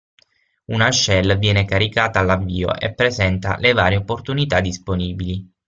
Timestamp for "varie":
3.73-3.99